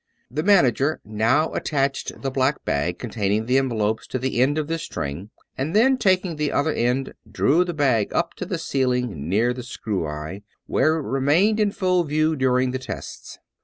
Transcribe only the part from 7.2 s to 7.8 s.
drew the